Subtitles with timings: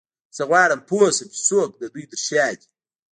[0.35, 2.67] زه غواړم پوه شم چې څوک د دوی تر شا دی